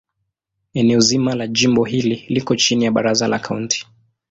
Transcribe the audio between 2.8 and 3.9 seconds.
ya Baraza la Kaunti.